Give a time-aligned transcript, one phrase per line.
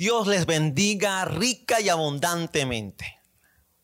[0.00, 3.20] Dios les bendiga rica y abundantemente.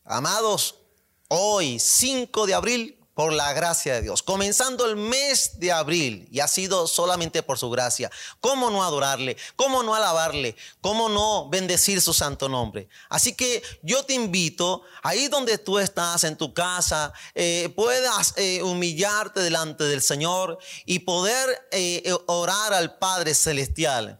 [0.03, 0.79] Amados,
[1.27, 4.23] hoy 5 de abril por la gracia de Dios.
[4.23, 8.09] Comenzando el mes de abril y ha sido solamente por su gracia.
[8.39, 9.37] ¿Cómo no adorarle?
[9.55, 10.55] ¿Cómo no alabarle?
[10.81, 12.89] ¿Cómo no bendecir su santo nombre?
[13.09, 18.63] Así que yo te invito, ahí donde tú estás, en tu casa, eh, puedas eh,
[18.63, 24.19] humillarte delante del Señor y poder eh, orar al Padre Celestial.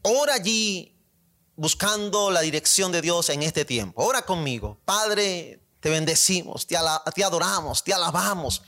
[0.00, 0.93] Ora allí
[1.56, 4.04] buscando la dirección de Dios en este tiempo.
[4.04, 4.80] Ora conmigo.
[4.84, 8.62] Padre, te bendecimos, te, adoramos, te alabamos.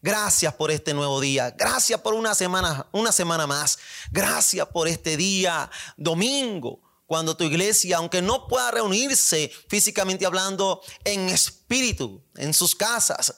[0.00, 1.50] Gracias por este nuevo día.
[1.50, 3.78] Gracias por una semana, una semana más.
[4.10, 11.28] Gracias por este día domingo, cuando tu iglesia, aunque no pueda reunirse físicamente hablando, en
[11.28, 13.34] espíritu, en sus casas,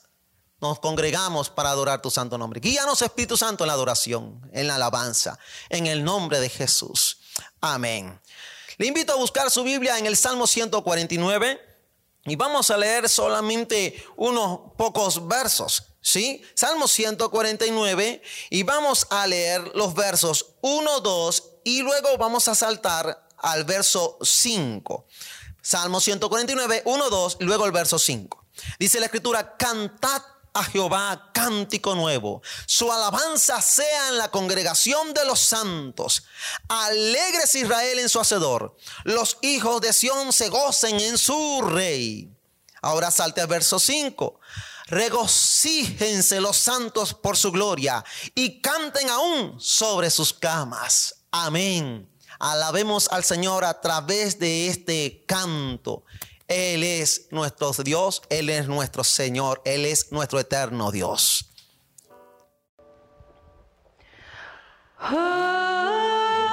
[0.60, 2.60] nos congregamos para adorar tu santo nombre.
[2.60, 5.38] Guíanos, Espíritu Santo, en la adoración, en la alabanza,
[5.68, 7.18] en el nombre de Jesús.
[7.60, 8.20] Amén.
[8.76, 11.60] Le invito a buscar su Biblia en el Salmo 149.
[12.26, 16.42] Y vamos a leer solamente unos pocos versos, ¿sí?
[16.54, 23.28] Salmo 149 y vamos a leer los versos 1, 2 y luego vamos a saltar
[23.36, 25.06] al verso 5.
[25.60, 28.46] Salmo 149, 1, 2 y luego el verso 5.
[28.78, 30.22] Dice la escritura, cantad
[30.54, 32.40] a Jehová cántico nuevo.
[32.66, 36.24] Su alabanza sea en la congregación de los santos.
[36.68, 38.76] Alegres Israel en su hacedor.
[39.02, 42.32] Los hijos de Sión se gocen en su rey.
[42.80, 44.40] Ahora salte al verso 5.
[44.86, 48.04] Regocíjense los santos por su gloria
[48.34, 51.16] y canten aún sobre sus camas.
[51.30, 52.08] Amén.
[52.38, 56.04] Alabemos al Señor a través de este canto.
[56.48, 61.50] Él es nuestro Dios, Él es nuestro Señor, Él es nuestro eterno Dios.
[65.10, 66.43] el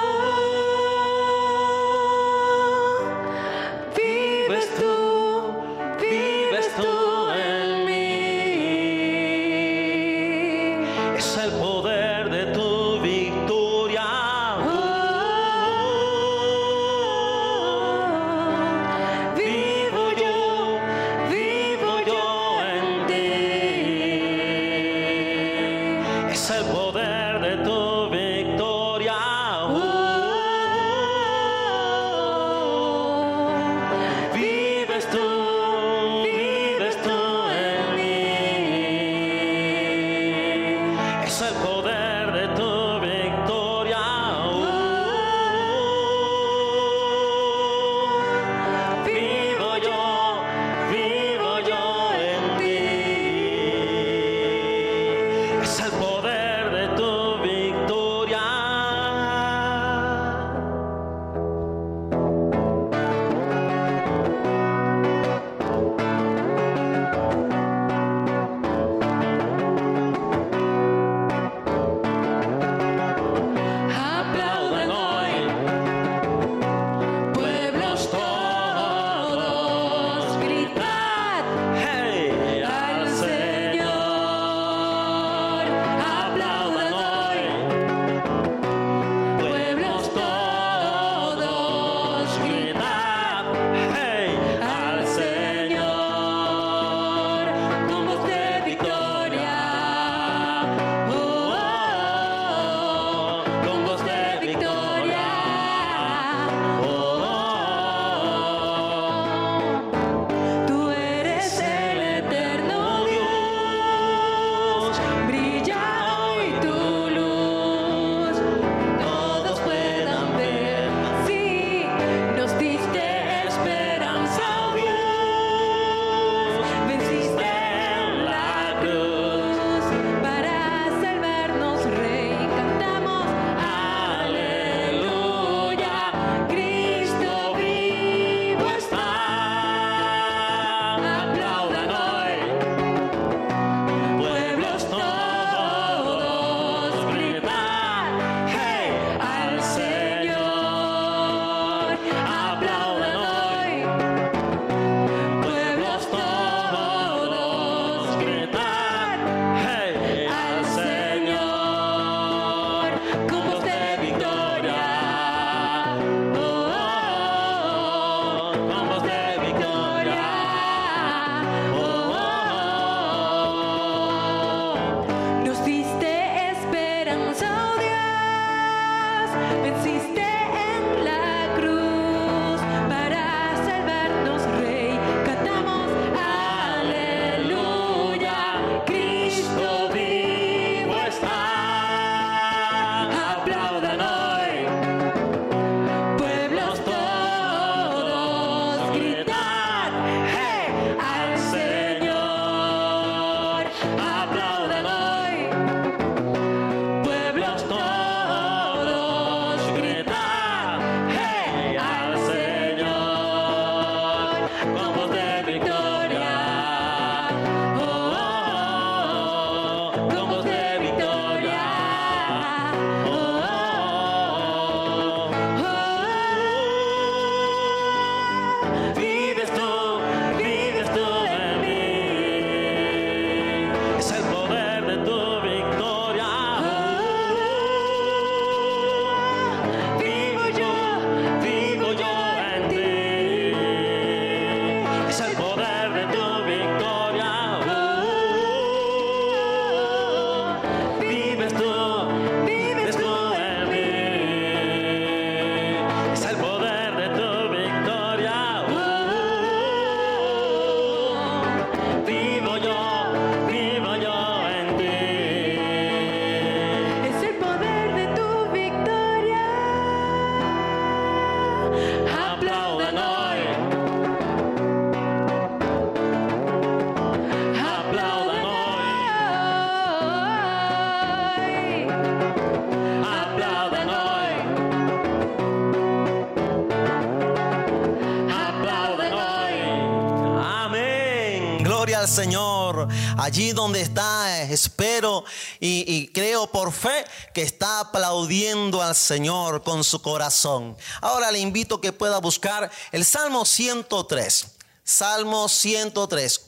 [293.32, 295.24] Allí donde está, espero
[295.58, 300.76] y, creo por fe que está aplaudiendo al Señor con su corazón.
[301.00, 304.48] Ahora le invito que pueda buscar el Salmo 103.
[304.84, 306.42] Salmo 103,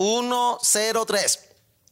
[0.61, 1.41] 103.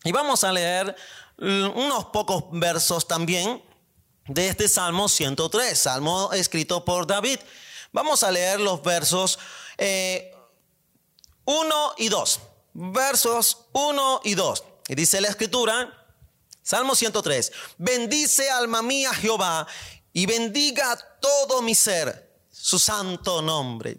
[0.04, 0.94] Y vamos a leer
[1.38, 3.64] unos pocos versos también
[4.26, 7.38] de este Salmo 103, Salmo escrito por David.
[7.92, 9.42] Vamos a leer los versos 1
[9.78, 10.34] eh,
[11.96, 12.40] y 2.
[12.74, 14.64] Versos 1 y 2.
[14.88, 16.06] Y dice la escritura,
[16.62, 19.66] Salmo 103, bendice alma mía Jehová
[20.12, 23.98] y bendiga todo mi ser, su santo nombre.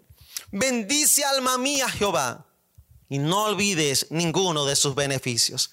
[0.50, 2.46] Bendice alma mía Jehová
[3.08, 5.70] y no olvides ninguno de sus beneficios.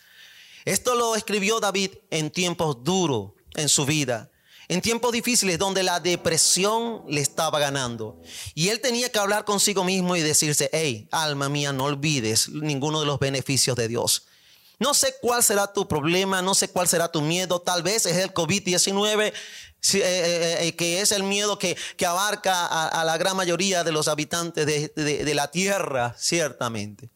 [0.66, 4.32] Esto lo escribió David en tiempos duros en su vida
[4.72, 8.22] en tiempos difíciles donde la depresión le estaba ganando.
[8.56, 13.02] Y él tenía que hablar consigo mismo y decirse, hey, alma mía, no olvides ninguno
[13.02, 14.28] de los beneficios de Dios.
[14.82, 18.18] No sé cuál será tu problema, no sé cuál será tu miedo, tal vez es
[18.18, 19.32] el COVID-19, eh,
[19.94, 24.66] eh, eh, que es el miedo que, abarca a, la gran mayoría de los habitantes
[24.66, 27.12] de la tierra, ciertamente.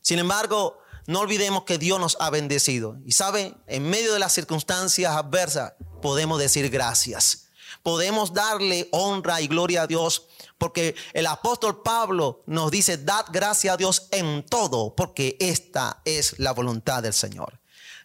[0.00, 2.96] Sin embargo, no olvidemos que Dios nos ha bendecido.
[3.04, 7.48] Y sabe, en medio de las circunstancias adversas, podemos decir gracias.
[7.82, 10.28] Podemos darle honra y gloria a Dios
[10.62, 16.38] porque el apóstol Pablo nos dice, dad gracias a Dios en todo, porque esta es
[16.38, 17.58] la voluntad del Señor.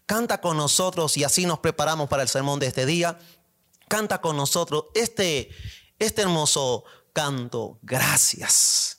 [0.08, 3.20] Canta con nosotros y así nos preparamos para el sermón de este día.
[3.88, 5.52] Canta con nosotros este,
[6.00, 6.84] este hermoso
[7.14, 7.78] canto.
[7.84, 8.98] Gracias.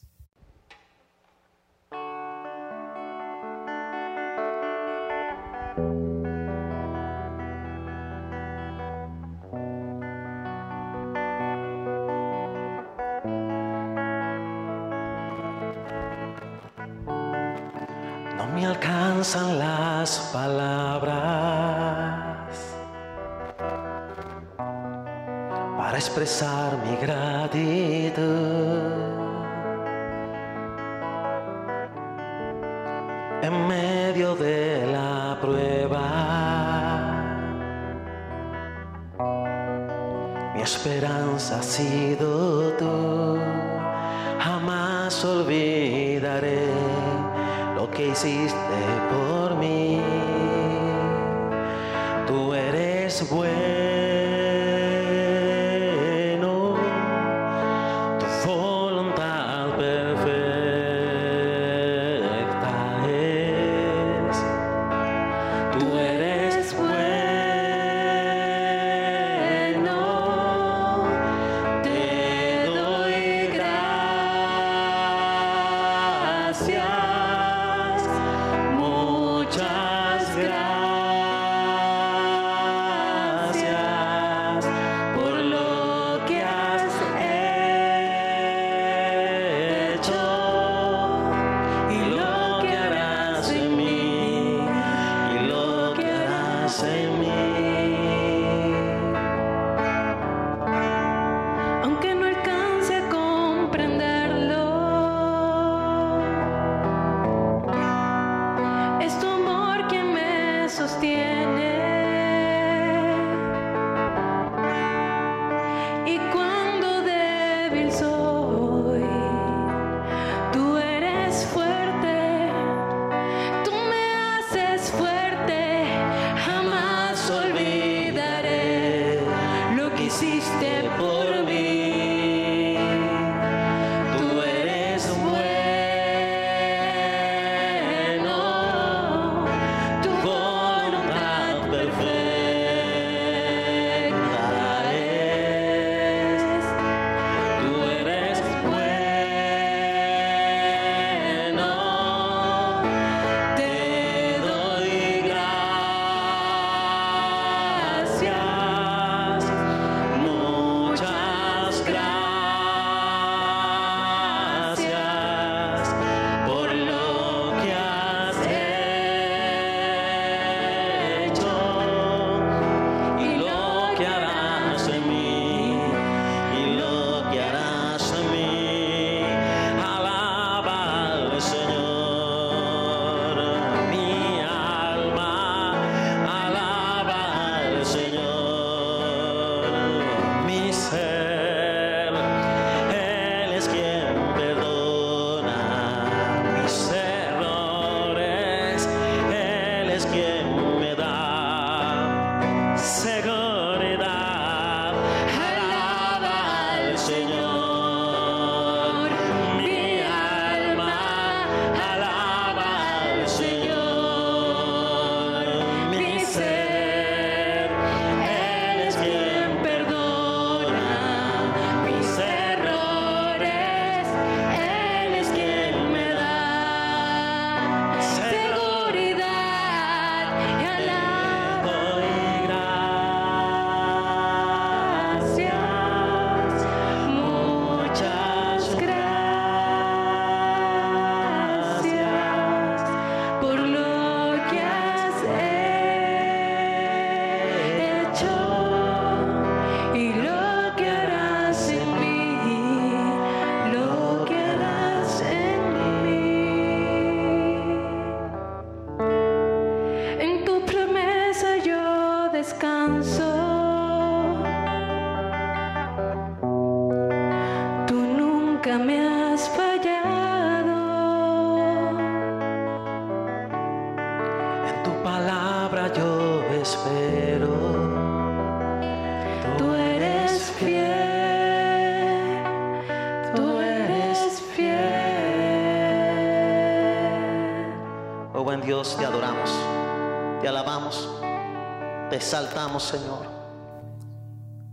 [292.19, 293.29] Te exaltamos, Señor.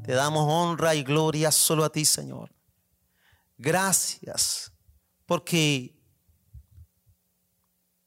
[0.03, 2.51] Te damos honra y gloria solo a ti, Señor.
[3.55, 4.71] Gracias,
[5.27, 5.95] porque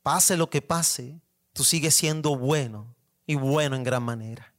[0.02, 1.20] pase lo que pase,
[1.52, 4.52] tú sigues siendo bueno y bueno en gran manera.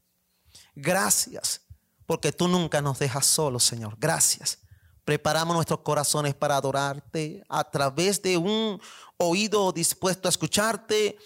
[0.75, 1.61] Gracias,
[2.05, 3.97] porque tú nunca nos dejas solos, Señor.
[3.99, 4.59] Gracias.
[5.03, 8.79] Preparamos nuestros corazones para adorarte a través de un
[9.17, 11.17] oído dispuesto a escucharte,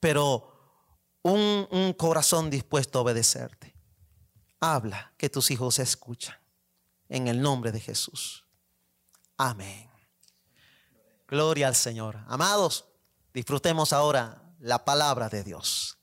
[0.00, 0.51] pero
[1.22, 3.74] un, un corazón dispuesto a obedecerte.
[4.60, 6.36] Habla que tus hijos escuchan.
[7.08, 8.46] En el nombre de Jesús.
[9.36, 9.90] Amén.
[11.28, 12.18] Gloria al Señor.
[12.26, 12.86] Amados,
[13.34, 15.98] disfrutemos ahora la palabra de Dios.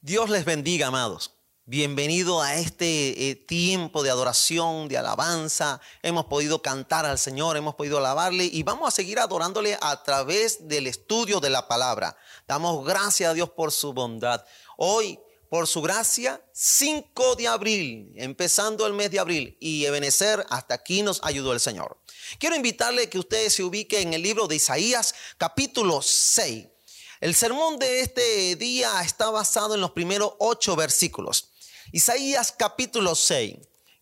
[0.00, 1.32] Dios les bendiga, amados.
[1.66, 5.80] Bienvenido a este eh, tiempo de adoración, de alabanza.
[6.02, 10.66] Hemos podido cantar al Señor, hemos podido alabarle y vamos a seguir adorándole a través
[10.66, 12.16] del estudio de la palabra.
[12.48, 14.44] Damos gracias a Dios por su bondad.
[14.78, 20.74] Hoy, por su gracia, 5 de abril, empezando el mes de abril y Ebenecer, hasta
[20.74, 22.00] aquí nos ayudó el Señor.
[22.38, 26.66] Quiero invitarle que usted se ubique en el libro de Isaías, capítulo 6.
[27.20, 31.49] El sermón de este día está basado en los primeros ocho versículos.
[31.92, 33.56] Isaías capítulo 6.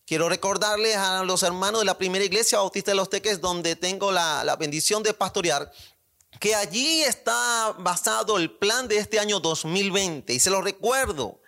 [0.05, 4.11] Quiero recordarles a los hermanos de la primera iglesia bautista de los Teques, donde tengo
[4.11, 5.71] la, bendición de pastorear,
[6.39, 10.33] que allí está basado el plan de este año 2020.
[10.33, 11.41] Y se lo recuerdo.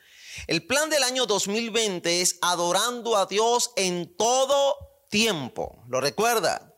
[0.48, 4.75] El plan del año 2020 es adorando a Dios en todo
[5.12, 5.83] tiempo.
[5.89, 6.74] ¿Lo recuerda?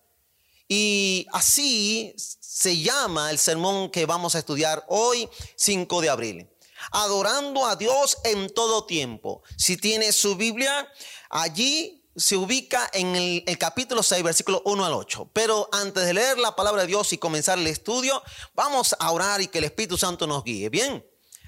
[0.67, 6.52] Y así se llama el sermón que vamos a estudiar hoy, 5 de abril
[6.91, 9.43] adorando a Dios en todo tiempo.
[9.57, 10.87] Si tiene su Biblia,
[11.29, 15.31] allí se ubica en el, capítulo 6, versículo 1 al 8.
[15.33, 18.22] Pero antes de leer la palabra de Dios y comenzar el estudio,
[18.53, 20.69] vamos a orar y que el Espíritu Santo nos guíe.
[20.69, 21.05] Bien,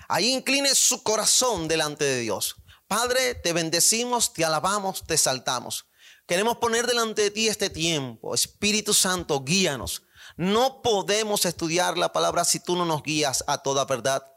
[0.07, 2.55] ahí incline su corazón delante de Dios.
[2.87, 5.85] Padre, te bendecimos, te alabamos, te saltamos.
[6.27, 8.33] Queremos poner delante de ti este tiempo.
[8.33, 10.03] Espíritu Santo, guíanos.
[10.37, 14.34] No podemos estudiar la palabra si tú no nos guías a toda verdad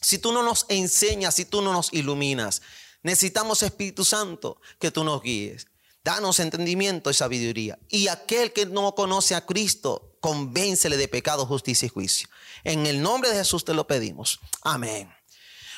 [0.00, 2.62] si tú no nos enseñas, si tú no nos iluminas.
[3.02, 5.66] Necesitamos Espíritu Santo que tú nos guíes.
[6.02, 7.78] Danos entendimiento y sabiduría.
[7.88, 12.28] Y aquel que no conoce a Cristo, convéncele de pecado, justicia y juicio.
[12.64, 14.40] En el nombre de Jesús te lo pedimos.
[14.62, 15.12] Amén.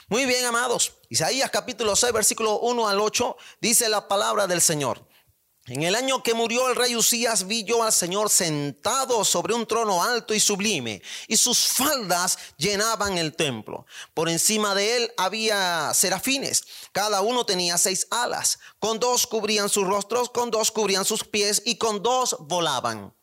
[0.08, 0.92] Muy bien, amados.
[1.08, 5.08] Isaías capítulo 6, versículo 1 al 8, dice la palabra del Señor.
[5.66, 9.64] En el año que murió el rey Usías vi yo al Señor sentado sobre un
[9.64, 13.86] trono alto y sublime, y sus faldas llenaban el templo.
[14.12, 19.86] Por encima de él había serafines, cada uno tenía seis alas, con dos cubrían sus
[19.86, 23.14] rostros, con dos cubrían sus pies y con dos volaban.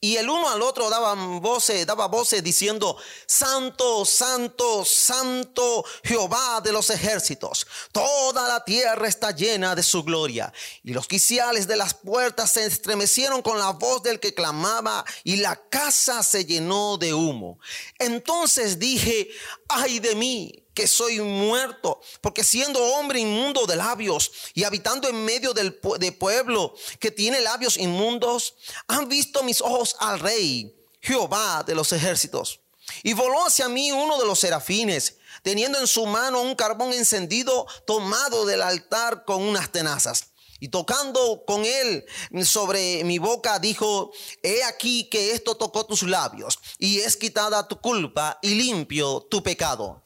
[0.00, 6.72] Y el uno al otro daban voces, daba voces diciendo, Santo, Santo, Santo Jehová de
[6.72, 7.66] los ejércitos.
[7.92, 10.52] Toda la tierra está llena de su gloria.
[10.84, 15.36] Y los quiciales de las puertas se estremecieron con la voz del que clamaba y
[15.36, 17.58] la casa se llenó de humo.
[17.98, 19.30] Entonces dije,
[19.68, 25.24] ay de mí que soy muerto, porque siendo hombre inmundo de labios y habitando en
[25.24, 28.54] medio del de pueblo que tiene labios inmundos,
[28.86, 32.60] han visto mis ojos al rey, Jehová de los ejércitos.
[33.02, 37.66] Y voló hacia mí uno de los serafines, teniendo en su mano un carbón encendido
[37.86, 40.28] tomado del altar con unas tenazas.
[40.58, 42.04] Y tocando con él
[42.44, 47.80] sobre mi boca, dijo, he aquí que esto tocó tus labios, y es quitada tu
[47.80, 50.02] culpa y limpio tu pecado.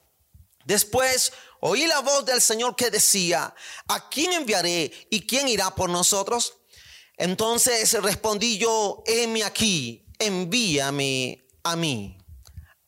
[0.64, 3.54] Después oí la voz del Señor que decía,
[3.88, 6.54] ¿a quién enviaré y quién irá por nosotros?
[7.16, 12.19] Entonces respondí yo, heme aquí, envíame a mí.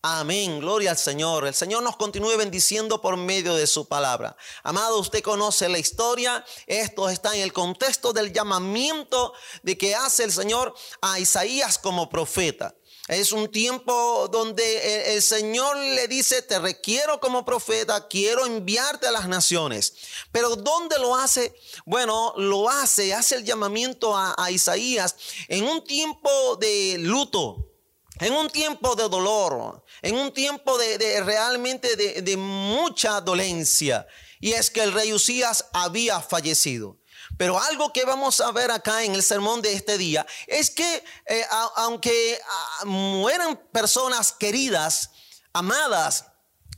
[0.05, 1.47] Amén, gloria al Señor.
[1.47, 4.37] El Señor nos continúe bendiciendo por medio de su palabra.
[4.65, 6.45] Amado, usted conoce la historia.
[6.67, 12.11] Esto está en el contexto del llamamiento de que hace el Señor a Isaías como
[12.11, 12.75] profeta.
[13.07, 19.13] Es un tiempo donde el Señor le dice, te requiero como profeta, quiero enviarte a
[19.13, 19.95] las naciones.
[20.33, 21.55] Pero ¿dónde lo hace?
[21.85, 25.15] Bueno, lo hace, hace el llamamiento a, Isaías
[25.47, 27.72] en un tiempo de luto,
[28.21, 34.07] en un tiempo de dolor, en un tiempo de, realmente de, mucha dolencia.
[34.41, 36.99] Y es que el rey Usías había fallecido.
[37.39, 41.05] Pero algo que vamos a ver acá en el sermón de este día es que
[41.27, 41.45] eh,
[41.77, 45.11] aunque ah, mueran personas queridas,
[45.53, 46.27] amadas,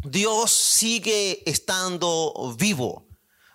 [0.05, 3.07] Dios sigue estando vivo.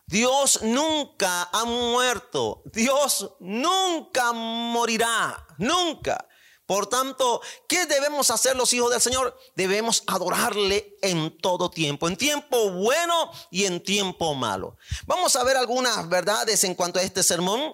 [0.07, 2.63] Dios nunca ha muerto.
[2.65, 5.45] Dios nunca morirá.
[5.59, 6.27] Nunca.
[6.69, 9.35] Por tanto, ¿qué debemos hacer los hijos del Señor?
[9.55, 14.77] Debemos adorarle en todo tiempo, en tiempo bueno y en tiempo malo.
[15.07, 17.73] Vamos a ver algunas verdades en cuanto a este sermón.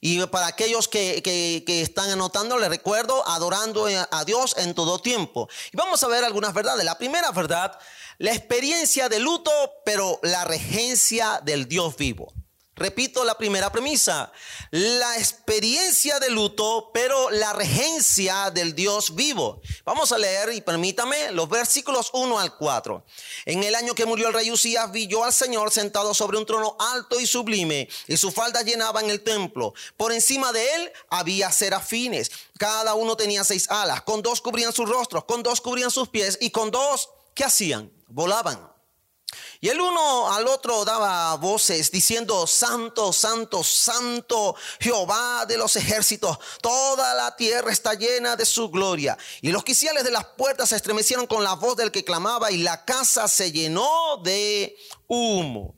[0.00, 5.46] Y para aquellos que, que, están anotando, les recuerdo, adorando a Dios en todo tiempo.
[5.70, 6.86] Y vamos a ver algunas verdades.
[6.86, 7.78] La primera verdad,
[8.16, 9.52] la experiencia de luto,
[9.84, 12.32] pero la regencia del Dios vivo.
[12.78, 14.30] Repito la primera premisa,
[14.70, 19.60] la experiencia de luto, pero la regencia del Dios vivo.
[19.84, 23.04] Vamos a leer y permítame los versículos 1 al 4.
[23.46, 26.46] En el año que murió el rey Usías, vi yo al Señor sentado sobre un
[26.46, 29.74] trono alto y sublime, y su falda llenaba en el templo.
[29.96, 34.88] Por encima de él había serafines, cada uno tenía seis alas, con dos cubrían sus
[34.88, 37.90] rostros, con dos cubrían sus pies, y con dos, ¿qué hacían?
[38.06, 38.77] Volaban.
[39.60, 46.38] Y el uno al otro daba voces diciendo, Santo, Santo, Santo, Jehová de los ejércitos,
[46.62, 49.18] toda la tierra está llena de su gloria.
[49.40, 52.58] Y los quiciales de las puertas se estremecieron con la voz del que clamaba y
[52.58, 54.76] la casa se llenó de
[55.08, 55.74] humo.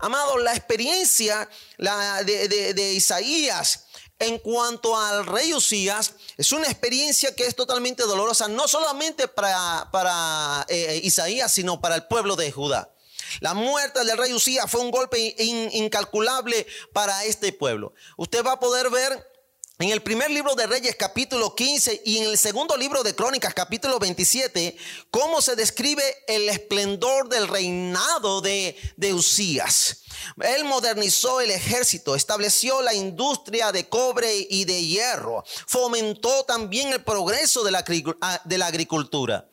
[0.00, 3.86] Amado, la experiencia de, Isaías
[4.18, 9.88] en cuanto al rey Usías, es una experiencia que es totalmente dolorosa, no solamente para,
[9.90, 12.93] para eh, Isaías, sino para el pueblo de Judá.
[13.40, 17.94] La muerte del rey Usías fue un golpe incalculable para este pueblo.
[18.16, 19.34] Usted va a poder ver
[19.80, 23.54] en el primer libro de Reyes capítulo 15 y en el segundo libro de Crónicas
[23.54, 24.76] capítulo 27,
[25.10, 30.02] cómo se describe el esplendor del reinado de, de Usías.
[30.40, 37.02] Él modernizó el ejército, estableció la industria de cobre y de hierro, fomentó también el
[37.02, 37.84] progreso de la,
[38.44, 39.48] de la agricultura.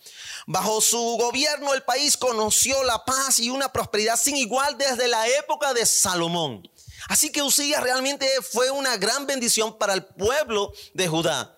[0.48, 5.28] Bajo su gobierno el país conoció la paz y una prosperidad sin igual desde la
[5.28, 6.70] época de Salomón.
[7.08, 11.58] Así que Usías realmente fue una gran bendición para el pueblo de Judá.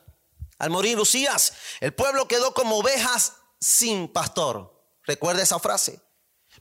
[0.57, 4.73] Al morir Usías, el pueblo quedó como ovejas sin pastor.
[5.05, 6.01] Recuerda esa frase.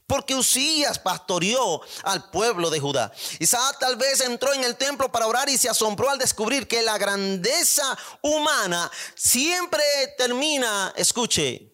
[0.07, 3.11] Porque Usías pastoreó al pueblo de Judá.
[3.39, 6.81] Isaac tal vez entró en el templo para orar y se asombró al descubrir que
[6.81, 9.83] la grandeza humana siempre
[10.17, 11.72] termina, escuche,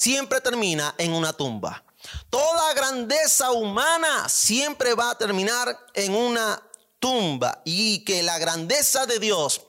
[0.00, 1.84] siempre termina en una tumba.
[2.30, 6.62] Toda grandeza humana siempre va a terminar en una
[6.98, 9.60] tumba y que la grandeza de Dios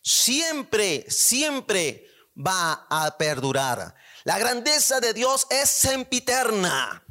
[0.00, 3.92] siempre, siempre va a perdurar.
[4.22, 7.04] La grandeza de Dios es sempiterna.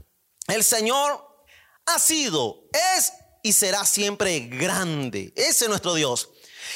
[0.47, 1.45] El Señor
[1.87, 3.11] ha sido, es
[3.43, 5.33] y será siempre grande.
[5.35, 6.29] Ese es nuestro Dios.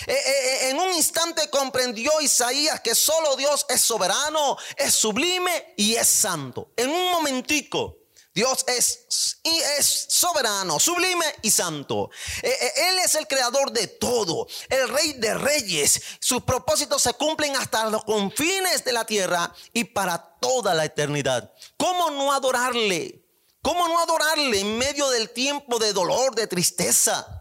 [0.08, 5.74] Eh, eh, eh, en un instante comprendió Isaías que solo Dios es soberano, es sublime
[5.78, 6.71] y es santo.
[6.76, 7.98] En un momentico.
[8.34, 12.10] Dios es, y es soberano, sublime y santo.
[12.41, 16.02] Él es el creador de todo, el rey de reyes.
[16.19, 21.50] Sus propósitos se cumplen hasta los confines de la tierra y para toda la eternidad.
[21.78, 23.24] ¿Cómo no adorarle?
[23.62, 27.35] ¿Cómo no adorarle en medio del tiempo de dolor, de tristeza?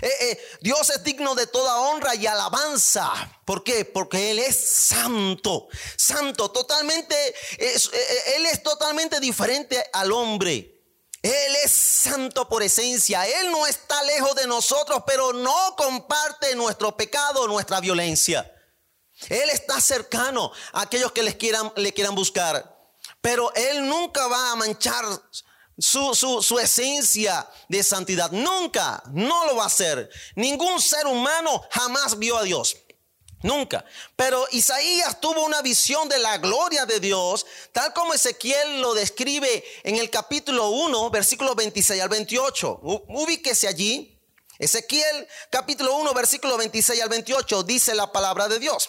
[0.00, 3.10] Eh, eh, Dios es digno de toda honra y alabanza.
[3.44, 3.84] ¿Por qué?
[3.84, 5.68] Porque Él es santo.
[5.96, 7.14] Santo, totalmente.
[7.58, 7.74] Eh,
[8.36, 10.70] él es totalmente diferente al hombre.
[11.22, 13.26] Él es santo por esencia.
[13.26, 18.50] Él no está lejos de nosotros, pero no comparte nuestro pecado, nuestra violencia.
[19.28, 22.74] Él está cercano a aquellos que les quieran, le quieran buscar.
[23.20, 25.04] Pero Él nunca va a manchar
[25.78, 28.30] su, esencia de santidad.
[28.30, 30.08] Nunca, no lo va a hacer.
[30.36, 32.76] Ningún ser humano jamás vio a Dios.
[33.42, 33.84] Nunca.
[34.16, 39.62] Pero Isaías tuvo una visión de la gloria de Dios, tal como Ezequiel lo describe
[39.82, 42.80] en el capítulo 1, versículo 26 al 28.
[42.82, 44.10] Ubíquese allí.
[44.58, 48.88] Ezequiel capítulo 1, versículo 26 al 28 dice la palabra de Dios.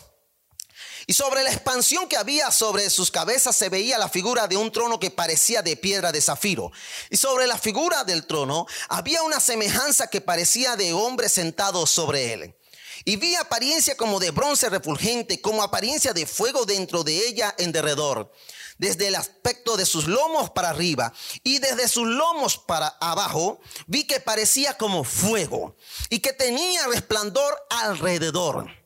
[1.08, 4.72] Y sobre la expansión que había sobre sus cabezas se veía la figura de un
[4.72, 6.72] trono que parecía de piedra de zafiro.
[7.10, 12.34] Y sobre la figura del trono había una semejanza que parecía de hombre sentado sobre
[12.34, 12.56] él.
[13.04, 17.72] Y vi apariencia como de bronce refulgente, como apariencia de fuego dentro de ella en
[17.72, 18.32] derredor
[18.78, 21.14] desde el aspecto de sus lomos para arriba
[21.44, 25.76] y desde sus lomos para abajo, vi que parecía como fuego
[26.10, 28.85] y que tenía resplandor alrededor.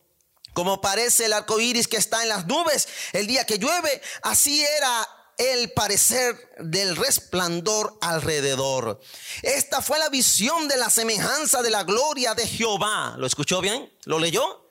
[0.53, 4.63] Como parece el arco iris que está en las nubes el día que llueve, así
[4.63, 5.07] era
[5.39, 8.99] el parecer del resplandor alrededor.
[9.41, 13.15] Esta fue la visión de la semejanza de la gloria de Jehová.
[13.17, 13.91] ¿Lo escuchó bien?
[14.03, 14.69] ¿Lo leyó?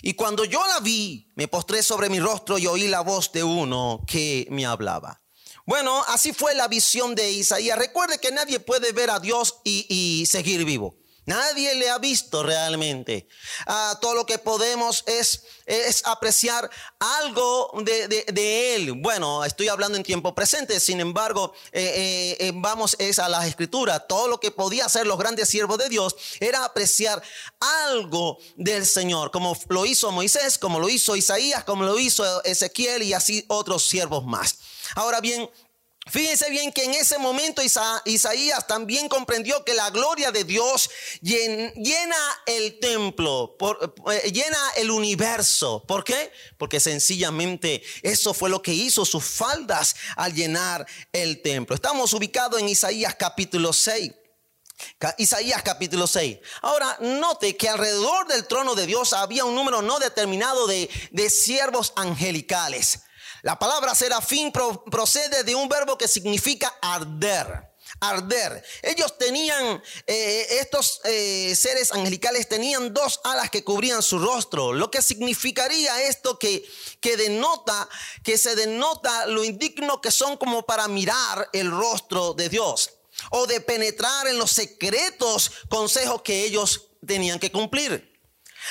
[0.00, 3.44] Y cuando yo la vi, me postré sobre mi rostro y oí la voz de
[3.44, 5.20] uno que me hablaba.
[5.66, 7.78] Bueno, así fue la visión de Isaías.
[7.78, 10.96] Recuerde que nadie puede ver a Dios y, y seguir vivo.
[11.24, 13.28] Nadie le ha visto realmente.
[13.66, 18.92] Ah, todo lo que podemos es, es apreciar algo de, Él.
[18.96, 23.46] Bueno, estoy hablando en tiempo presente, sin embargo, eh, eh, eh, vamos es a las
[23.46, 24.02] escrituras.
[24.08, 27.22] Todo lo que podía hacer los grandes siervos de Dios era apreciar
[27.60, 33.02] algo del Señor, como lo hizo Moisés, como lo hizo Isaías, como lo hizo Ezequiel
[33.04, 34.58] y así otros siervos más.
[34.96, 35.48] Ahora bien,
[36.10, 42.16] Fíjense bien que en ese momento Isaías también comprendió que la gloria de Dios llena
[42.44, 43.56] el templo,
[44.10, 45.84] eh, llena el universo.
[45.86, 46.32] ¿Por qué?
[46.58, 51.76] Porque sencillamente eso fue lo que hizo sus faldas al llenar el templo.
[51.76, 54.10] Estamos ubicados en Isaías capítulo 6.
[55.18, 56.38] Isaías capítulo 6.
[56.62, 61.30] Ahora, note que alrededor del trono de Dios había un número no determinado de, de
[61.30, 63.02] siervos angelicales.
[63.42, 67.70] La palabra serafín procede de un verbo que significa arder.
[68.00, 68.64] Arder.
[68.82, 74.90] Ellos tenían, eh, estos eh, seres angelicales tenían dos alas que cubrían su rostro, lo
[74.90, 76.64] que significaría esto que,
[77.00, 77.88] que denota,
[78.22, 82.92] que se denota lo indigno que son como para mirar el rostro de Dios
[83.30, 88.11] o de penetrar en los secretos consejos que ellos tenían que cumplir.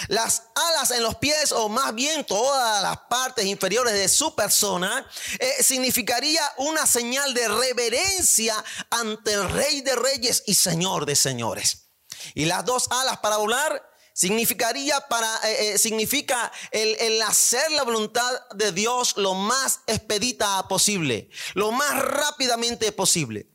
[0.08, 5.08] Las alas en los pies, o más bien todas las partes inferiores de su persona,
[5.40, 11.90] eh, significaría una señal de reverencia ante el Rey de Reyes y Señor de Señores.
[12.34, 17.84] Y las dos alas para volar significaría para eh, eh, significa el, el, hacer la
[17.84, 23.51] voluntad de Dios lo más expedita posible, lo más rápidamente posible.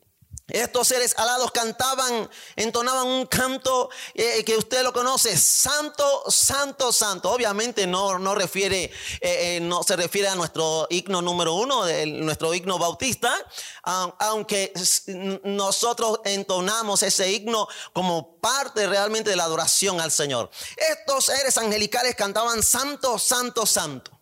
[0.49, 7.33] Estos seres alados cantaban, entonaban un canto eh, que usted lo conoce, santo, santo, santo.
[7.33, 12.79] Obviamente no, no eh, eh, no se refiere a nuestro himno número uno, nuestro himno
[12.79, 13.35] bautista,
[13.83, 14.73] aunque
[15.43, 20.49] nosotros entonamos ese himno como parte realmente de la adoración al Señor.
[20.77, 24.13] Estos seres angelicales cantaban santo, santo, santo.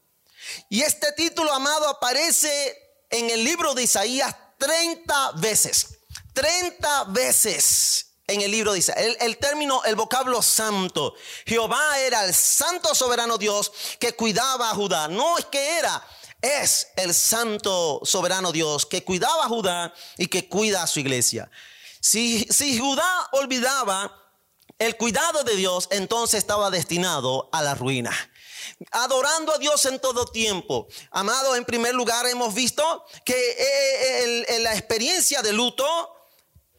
[0.70, 2.78] Y este título, amado, aparece
[3.10, 5.93] en el libro de Isaías 30 veces.
[6.34, 11.14] 30 veces en el libro dice, el, el, término, el vocablo santo.
[11.46, 15.08] Jehová era el santo soberano Dios que cuidaba a Judá.
[15.08, 16.02] No es que era,
[16.40, 21.50] es el santo soberano Dios que cuidaba a Judá y que cuida a su iglesia.
[22.00, 24.22] Si, si Judá olvidaba
[24.78, 28.12] el cuidado de Dios, entonces estaba destinado a la ruina
[28.90, 30.88] adorando a Dios en todo tiempo.
[31.10, 35.84] Amado, en primer lugar hemos visto que eh, eh, la experiencia de luto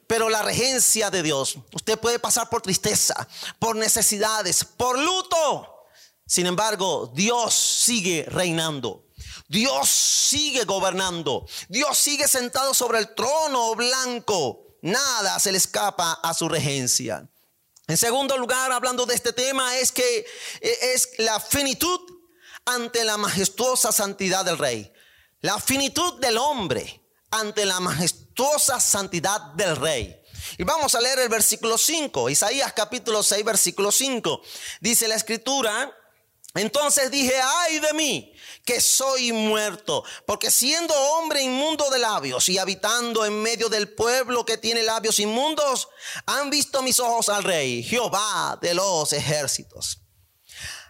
[0.07, 1.57] pero la regencia de Dios.
[1.73, 3.27] Usted puede pasar por tristeza,
[3.59, 5.87] por necesidades, por luto.
[6.25, 9.05] Sin embargo, Dios sigue reinando.
[9.47, 11.47] Dios sigue gobernando.
[11.69, 14.77] Dios sigue sentado sobre el trono blanco.
[14.81, 17.27] Nada se le escapa a su regencia.
[17.87, 20.25] En segundo lugar, hablando de este tema, es que
[20.61, 21.99] es la finitud
[22.65, 24.91] ante la majestuosa santidad del rey.
[25.41, 28.24] La finitud del hombre ante la majestuosa
[28.79, 30.21] santidad del rey.
[30.57, 34.41] Y vamos a leer el versículo 5, Isaías capítulo 6, versículo 5.
[34.79, 35.91] Dice la escritura,
[36.53, 42.57] entonces dije, ay de mí, que soy muerto, porque siendo hombre inmundo de labios y
[42.57, 45.89] habitando en medio del pueblo que tiene labios inmundos,
[46.25, 50.04] han visto mis ojos al rey, Jehová de los ejércitos.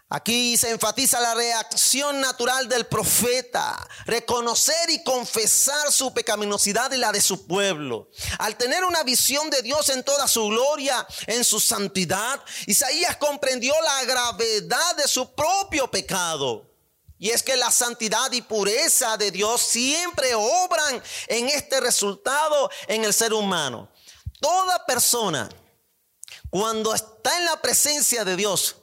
[0.10, 7.12] Aquí se enfatiza la reacción natural del profeta, reconocer y confesar su pecaminosidad y la
[7.12, 8.12] de su pueblo.
[8.38, 13.74] Al tener una visión de Dios en toda su gloria, en su santidad, Isaías comprendió
[13.82, 16.70] la gravedad de su propio pecado.
[17.18, 23.06] Y es que la santidad y pureza de Dios siempre obran en este resultado en
[23.06, 23.90] el ser humano.
[24.40, 25.50] Toda persona,
[26.52, 28.76] cuando está en la presencia de Dios,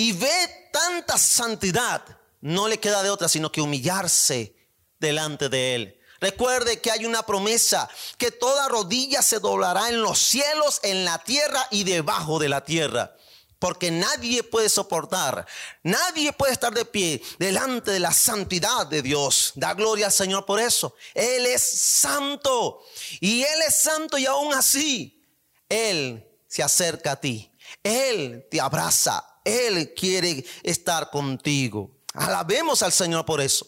[0.00, 2.02] y ve tanta santidad,
[2.40, 4.56] no le queda de otra sino que humillarse
[4.98, 6.00] delante de Él.
[6.22, 7.86] Recuerde que hay una promesa,
[8.16, 12.64] que toda rodilla se doblará en los cielos, en la tierra y debajo de la
[12.64, 13.14] tierra.
[13.58, 15.46] Porque nadie puede soportar,
[15.82, 19.52] nadie puede estar de pie delante de la santidad de Dios.
[19.54, 20.94] Da gloria al Señor por eso.
[21.12, 22.82] Él es santo
[23.20, 25.22] y Él es santo y aún así
[25.68, 27.52] Él se acerca a ti.
[27.82, 31.90] Él te abraza, él quiere estar contigo.
[32.14, 33.66] Alabemos al Señor por eso.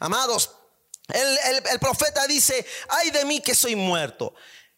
[0.00, 0.50] Amados,
[1.08, 4.34] el, profeta dice, ay de mí que soy muerto.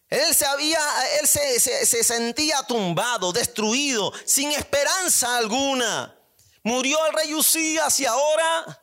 [0.09, 0.81] Él se había,
[1.21, 6.17] él se, se, sentía tumbado, destruido, sin esperanza alguna.
[6.63, 8.83] Murió el rey Usías y ahora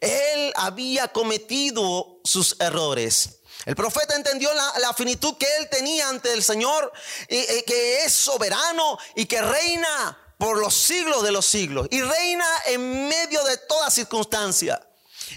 [0.00, 3.40] él había cometido sus errores.
[3.66, 6.92] El profeta entendió la, la finitud que él tenía ante el Señor,
[7.28, 13.08] que es soberano y que reina por los siglos de los siglos y reina en
[13.08, 14.84] medio de toda circunstancia.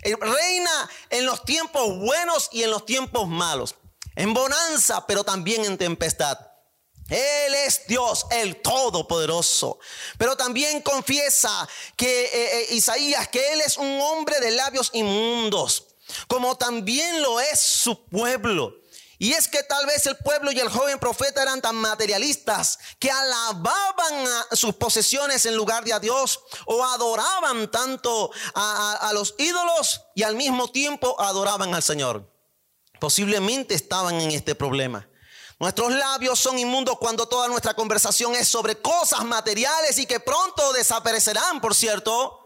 [0.01, 3.75] Reina en los tiempos buenos y en los tiempos malos.
[4.15, 6.39] En bonanza, pero también en tempestad.
[7.09, 9.77] Él es Dios, el Todopoderoso.
[10.17, 15.87] Pero también confiesa que eh, eh, Isaías, que Él es un hombre de labios inmundos,
[16.27, 18.73] como también lo es su pueblo.
[19.19, 23.11] Y es que tal vez el pueblo y el joven profeta eran tan materialistas que
[23.11, 30.01] alababan a sus posesiones en lugar de a Dios o adoraban tanto a, los ídolos
[30.15, 32.29] y al mismo tiempo adoraban al Señor.
[32.99, 35.07] Posiblemente estaban en este problema.
[35.59, 40.73] Nuestros labios son inmundos cuando toda nuestra conversación es sobre cosas materiales y que pronto
[40.73, 42.42] desaparecerán, por cierto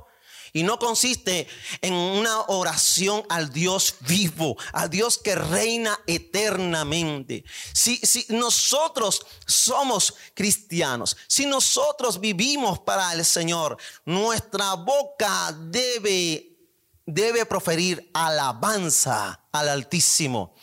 [0.57, 1.47] y no consiste
[1.81, 7.43] en una oración al Dios vivo, al Dios que reina eternamente.
[7.73, 16.57] Si, si nosotros somos cristianos, si nosotros vivimos para el Señor, nuestra boca debe,
[17.05, 20.55] debe proferir alabanza al Altísimo.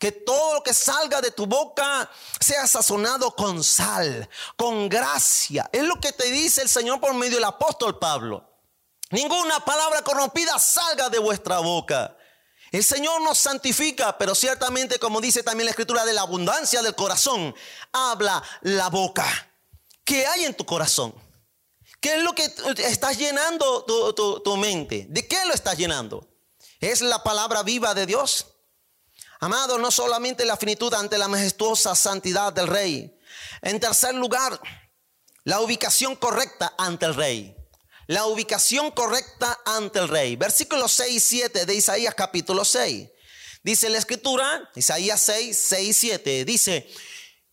[0.00, 5.70] Que todo lo que salga de tu boca sea sazonado con sal, con gracia.
[5.72, 8.49] Es lo que te dice el Señor por medio del apóstol Pablo.
[9.10, 12.16] Ninguna palabra corrompida salga de vuestra boca.
[12.70, 16.94] El Señor nos santifica, pero ciertamente, como dice también la escritura, de la abundancia del
[16.94, 17.52] corazón,
[17.92, 19.26] habla la boca.
[20.04, 21.12] ¿Qué hay en tu corazón?
[22.00, 22.44] ¿Qué es lo que
[22.78, 25.06] estás llenando tu, tu mente?
[25.08, 26.28] ¿De qué lo estás llenando?
[26.78, 28.46] ¿Es la palabra viva de Dios?
[29.40, 33.18] Amado, no solamente la finitud ante la majestuosa santidad del rey.
[33.60, 34.60] En tercer lugar,
[35.42, 37.59] la ubicación correcta ante el rey
[38.10, 40.34] la ubicación correcta ante el rey.
[40.34, 43.08] Versículos 6 y 7 de Isaías capítulo 6.
[43.62, 46.90] Dice la escritura, Isaías 6, 6 y 7, dice,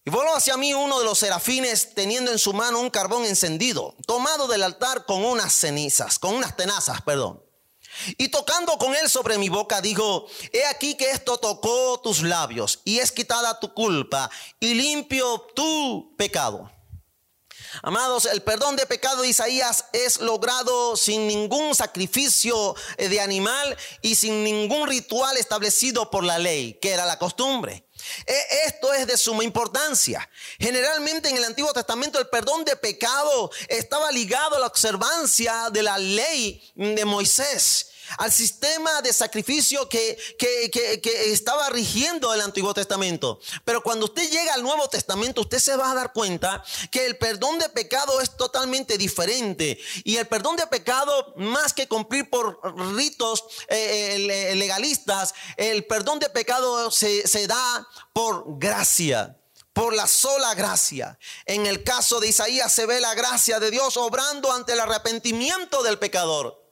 [0.04, 3.96] y voló hacia mí uno de los serafines teniendo en su mano un carbón encendido,
[4.08, 7.39] tomado del altar con unas cenizas, con unas tenazas, perdón.
[8.17, 12.82] Y tocando con él sobre mi boca, dijo, he aquí que esto tocó tus labios
[12.84, 14.28] y es quitada tu culpa
[14.60, 16.72] y limpio tu pecado.
[17.82, 23.77] Amados, el perdón de pecado de Isaías es logrado sin ningún sacrificio eh, de animal
[24.01, 27.88] y sin ningún ritual establecido por la ley, que era la costumbre.
[28.25, 30.30] E, esto es de suma importancia.
[30.60, 35.84] Generalmente en el Antiguo Testamento el perdón de pecado estaba ligado a la observancia de
[35.84, 40.17] la ley de Moisés al sistema de sacrificio que,
[41.28, 43.39] estaba rigiendo el Antiguo Testamento.
[43.65, 47.17] Pero cuando usted llega al Nuevo Testamento, usted se va a dar cuenta que el
[47.17, 49.80] perdón de pecado es totalmente diferente.
[50.04, 52.60] Y el perdón de pecado, más que cumplir por
[52.96, 59.38] ritos eh, eh, legalistas, el perdón de pecado se, se da por gracia
[59.78, 61.20] por la sola gracia.
[61.46, 65.84] En el caso de Isaías se ve la gracia de Dios obrando ante el arrepentimiento
[65.84, 66.66] del pecador.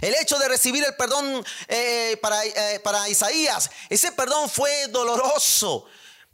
[0.00, 5.86] El hecho de recibir el perdón eh, para, eh, para Isaías, ese perdón fue doloroso.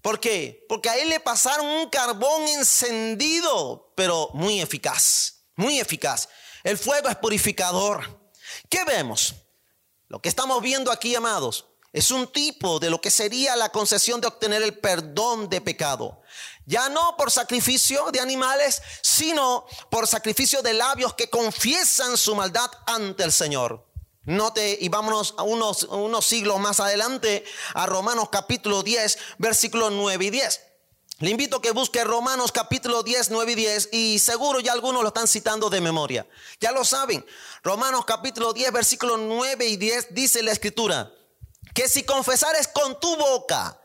[0.03, 0.65] ¿Por qué?
[0.69, 6.29] Porque a él le pasaron un carbón encendido, pero muy eficaz, muy eficaz.
[6.65, 8.21] El fuego es purificador.
[8.69, 9.35] ¿Qué vemos?
[10.09, 14.21] Lo que estamos viendo aquí, amados, es un tipo de lo que sería la concesión
[14.21, 16.23] de obtener el perdón de pecado.
[16.67, 22.71] Ya no por sacrificio de animales, sino por sacrificio de labios que confiesan su maldad
[22.87, 23.87] ante el Señor.
[24.25, 27.45] Note y vámonos a unos, unos siglos más adelante
[27.75, 30.61] a Romanos capítulo 10, versículos 9 y 10.
[31.21, 35.03] Le invito a que busque Romanos capítulo 10, 9 y 10 y seguro ya algunos
[35.03, 36.27] lo están citando de memoria.
[36.61, 37.25] Ya lo saben.
[37.63, 41.13] Romanos capítulo 10, versículos 9 y 10 dice la escritura
[41.75, 43.81] que si confesares con tu boca,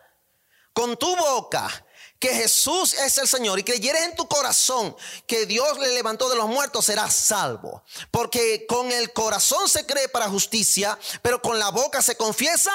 [0.74, 1.85] con tu boca
[2.26, 4.96] que Jesús es el Señor y creyeres en tu corazón
[5.28, 7.84] que Dios le levantó de los muertos, serás salvo.
[8.10, 12.72] Porque con el corazón se cree para justicia, pero con la boca se confiesa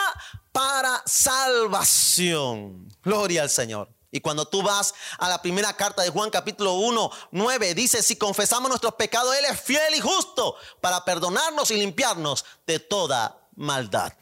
[0.53, 2.89] para salvación.
[3.03, 3.93] Gloria al Señor.
[4.13, 8.15] Y cuando tú vas a la primera carta de Juan capítulo 1, 9, dice, si
[8.15, 14.13] confesamos nuestros pecados, Él es fiel y justo para perdonarnos y limpiarnos de toda maldad.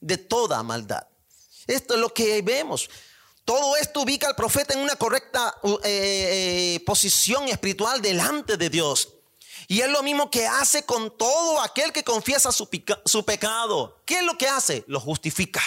[0.00, 1.06] De toda maldad.
[1.66, 2.90] Esto es lo que vemos.
[3.46, 9.14] Todo esto ubica al profeta en una correcta eh, eh, posición espiritual delante de Dios.
[9.68, 12.68] Y es lo mismo que hace con todo aquel que confiesa su,
[13.04, 14.02] su pecado.
[14.04, 14.82] ¿Qué es lo que hace?
[14.88, 15.62] Lo justifica.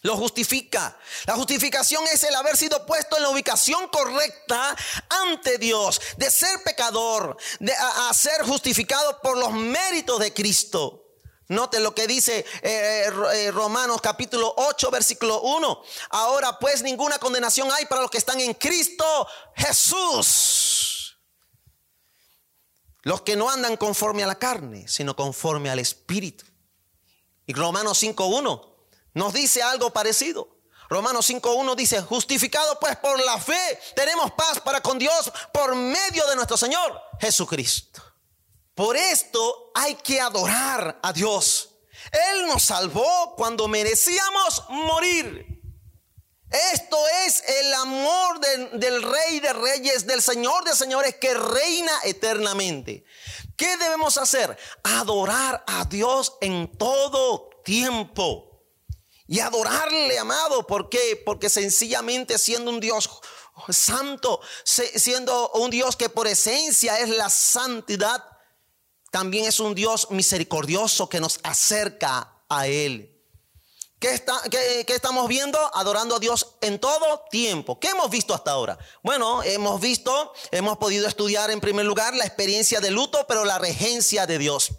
[0.00, 0.98] Lo justifica.
[1.26, 4.74] La justificación es el haber sido puesto en la ubicación correcta
[5.10, 7.74] ante Dios, de ser pecador, de
[8.14, 11.05] ser justificado por los méritos de Cristo.
[11.48, 15.82] Note lo que dice eh, eh, Romanos capítulo 8, versículo 1.
[16.10, 19.04] Ahora pues ninguna condenación hay para los que están en Cristo
[19.54, 21.16] Jesús.
[23.02, 26.44] Los que no andan conforme a la carne, sino conforme al Espíritu.
[27.46, 28.74] Y Romanos 5.1
[29.14, 30.56] nos dice algo parecido.
[30.88, 36.26] Romanos 5.1 dice, justificado pues por la fe, tenemos paz para con Dios por medio
[36.28, 38.02] de nuestro Señor Jesucristo.
[38.76, 41.70] Por esto hay que adorar a Dios.
[42.12, 45.56] Él nos salvó cuando merecíamos morir.
[46.74, 48.38] Esto es el amor
[48.74, 53.04] del Rey de Reyes, del Señor de Señores que reina eternamente.
[53.56, 54.56] ¿Qué debemos hacer?
[54.84, 58.62] Adorar a Dios en todo tiempo.
[59.26, 61.20] Y adorarle, amado, ¿por qué?
[61.24, 63.08] Porque sencillamente siendo un Dios
[63.70, 68.35] santo, siendo un Dios que por esencia es la santidad,
[69.16, 73.18] también es un Dios misericordioso que nos acerca a Él.
[73.98, 74.42] ¿Qué, está,
[74.88, 75.58] estamos viendo?
[75.74, 77.80] Adorando a Dios en todo tiempo.
[77.80, 78.76] ¿Qué hemos visto hasta ahora?
[79.02, 83.58] Bueno, hemos visto, hemos podido estudiar en primer lugar la experiencia de luto, pero la
[83.58, 84.72] regencia de Dios.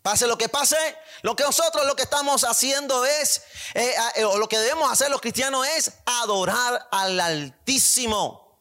[0.00, 0.78] Pase lo que pase,
[1.20, 3.42] lo que nosotros lo que estamos haciendo es,
[3.74, 8.58] eh, eh, o lo que debemos hacer los cristianos es adorar al Altísimo.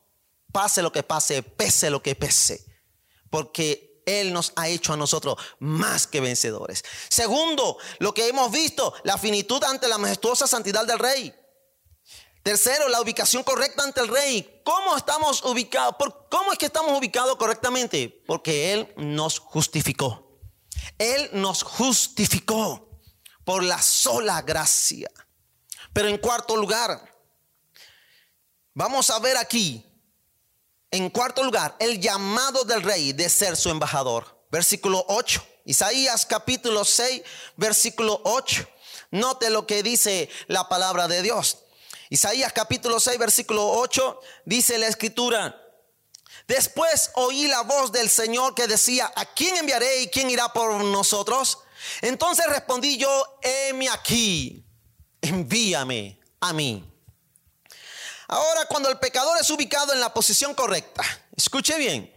[0.52, 2.66] Pase lo que pase, pese lo que pese.
[3.30, 6.84] Porque él nos ha hecho a nosotros más que vencedores.
[7.10, 11.36] Segundo, lo que hemos visto, la finitud ante la majestuosa santidad del rey.
[12.42, 14.62] Tercero, la ubicación correcta ante el rey.
[14.64, 15.96] ¿Cómo estamos ubicados?
[16.32, 18.24] ¿Cómo es que estamos ubicados correctamente?
[18.26, 20.40] Porque Él nos justificó.
[20.98, 23.02] Él nos justificó
[23.44, 25.12] por la sola gracia.
[25.92, 27.14] Pero en cuarto lugar,
[28.74, 29.87] vamos a ver aquí
[30.98, 34.46] en cuarto lugar, el llamado del rey de ser su embajador.
[34.50, 35.46] Versículo 8.
[35.66, 37.22] Isaías capítulo 6,
[37.56, 38.68] versículo 8.
[39.12, 41.60] Note lo que dice la palabra de Dios.
[42.10, 45.62] Isaías capítulo 6, versículo 8, dice la escritura.
[46.48, 50.84] Después oí la voz del Señor que decía, ¿a quién enviaré y quién irá por
[50.84, 51.60] nosotros?
[52.02, 54.66] Entonces respondí yo, heme aquí,
[55.22, 56.97] envíame a mí.
[58.28, 61.04] Ahora, cuando el pecador es ubicado en la posición correcta,
[61.36, 62.14] escuche bien,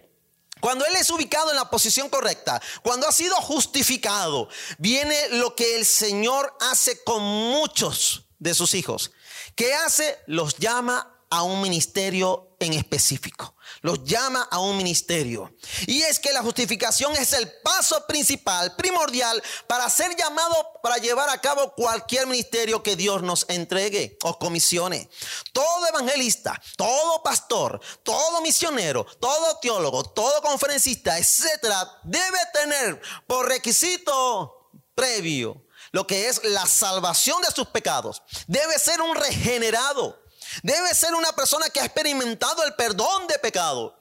[0.60, 4.48] cuando Él es ubicado en la posición correcta, cuando ha sido justificado,
[4.78, 9.12] viene lo que el Señor hace con muchos de sus hijos.
[9.54, 10.18] ¿Qué hace?
[10.26, 15.54] Los llama a un ministerio en específico los llama a un ministerio.
[15.86, 21.28] Y es que la justificación es el paso principal, primordial, para ser llamado para llevar
[21.30, 25.08] a cabo cualquier ministerio que Dios nos entregue o comisione.
[25.52, 34.70] Todo evangelista, todo pastor, todo misionero, todo teólogo, todo conferencista, etcétera, debe tener por requisito
[34.94, 38.22] previo lo que es la salvación de sus pecados.
[38.46, 40.19] Debe ser un regenerado.
[40.62, 43.96] Debe ser una persona que ha experimentado el perdón de pecado.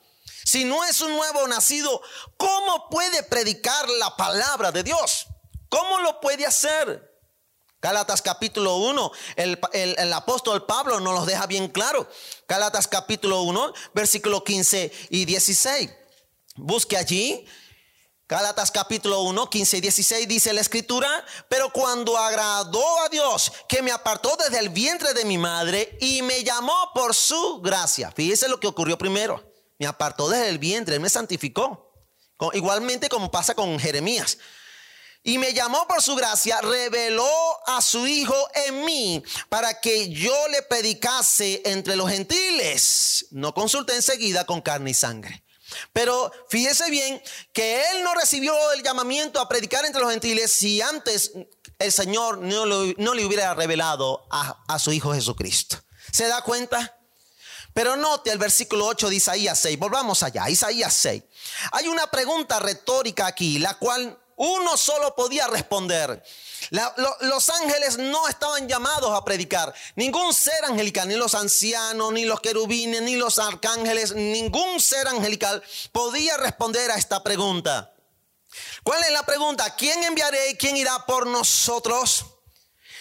[0.46, 2.02] Si no es un nuevo nacido,
[2.38, 5.28] ¿cómo puede predicar la palabra de Dios?
[5.70, 7.08] ¿Cómo lo puede hacer?
[7.82, 12.10] Gálatas capítulo 1, el, el, apóstol Pablo nos lo deja bien claro.
[12.48, 15.90] Gálatas capítulo 1, versículo 15 y 16.
[16.56, 17.48] Busque allí
[18.30, 23.82] Gálatas capítulo 1, 15 y 16 dice la escritura, pero cuando agradó a Dios que
[23.82, 28.12] me apartó desde el vientre de mi madre y me llamó por su gracia.
[28.12, 29.52] Fíjese lo que ocurrió primero.
[29.80, 31.92] Me apartó desde el vientre, él me santificó.
[32.54, 34.38] Igualmente como pasa con Jeremías.
[35.24, 37.28] Y me llamó por su gracia, reveló
[37.66, 38.36] a su Hijo
[38.68, 43.26] en mí para que yo le predicase entre los gentiles.
[43.32, 45.44] No consulté enseguida con carne y sangre
[45.94, 47.22] pero fíjese bien
[47.54, 51.32] que él no recibió el llamamiento a predicar entre los gentiles si antes
[51.78, 55.78] el Señor no, le hubiera revelado a, a su Hijo Jesucristo.
[56.12, 56.98] ¿Se da cuenta?
[57.74, 59.78] Pero note el versículo 8 de Isaías 6.
[59.80, 61.24] Volvamos allá, Isaías 6.
[61.72, 66.24] Hay una pregunta retórica aquí, la cual uno solo podía responder.
[67.22, 69.74] los ángeles no estaban llamados a predicar.
[69.96, 75.62] Ningún ser angelical, ni los ancianos, ni los querubines, ni los arcángeles, ningún ser angelical
[75.92, 77.94] podía responder a esta pregunta.
[78.84, 79.76] ¿Cuál es la pregunta?
[79.76, 82.26] ¿Quién enviaré y quién irá por nosotros?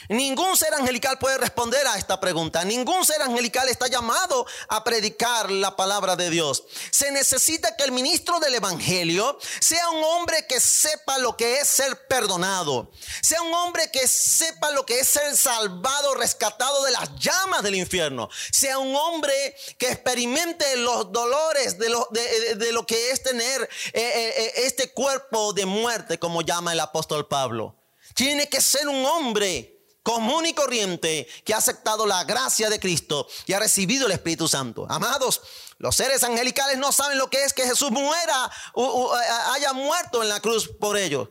[0.09, 2.64] Ningún ser angelical puede responder a esta pregunta.
[2.64, 6.64] Ningún ser angelical está llamado a predicar la palabra de Dios.
[6.90, 11.68] Se necesita que el ministro del Evangelio sea un hombre que sepa lo que es
[11.68, 12.90] ser perdonado.
[13.22, 17.74] Sea un hombre que sepa lo que es ser salvado, rescatado de las llamas del
[17.74, 18.28] infierno.
[18.53, 24.53] Sea un hombre que experimente los dolores de lo, que es tener eh, eh, eh,
[24.57, 27.76] este cuerpo de muerte, como llama el apóstol Pablo.
[28.14, 29.78] Tiene que ser un hombre
[30.09, 34.49] común y corriente que ha aceptado la gracia de Cristo y ha recibido el Espíritu
[34.49, 34.87] Santo.
[34.89, 35.43] Amados,
[35.77, 39.15] los seres angelicales no saben lo que es que Jesús muera, o,
[39.53, 41.29] haya muerto en la cruz por ellos.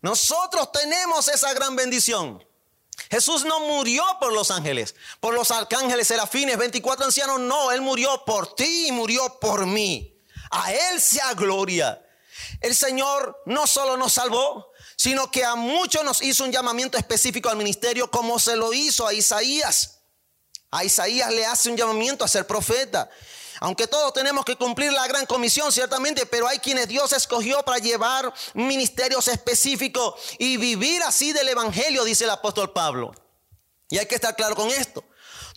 [0.00, 2.40] Nosotros tenemos esa gran bendición.
[3.10, 8.24] Jesús no murió por los ángeles, por los arcángeles, serafines, 24 ancianos, no, Él murió
[8.24, 10.16] por ti y murió por mí.
[10.52, 12.00] A Él sea gloria.
[12.60, 14.69] El Señor no solo nos salvó,
[15.00, 19.06] sino que a muchos nos hizo un llamamiento específico al ministerio como se lo hizo
[19.06, 20.00] a Isaías.
[20.70, 23.08] A Isaías le hace un llamamiento a ser profeta.
[23.60, 27.78] Aunque todos tenemos que cumplir la gran comisión, ciertamente, pero hay quienes Dios escogió para
[27.78, 33.14] llevar ministerios específicos y vivir así del Evangelio, dice el apóstol Pablo.
[33.88, 35.02] Y hay que estar claro con esto.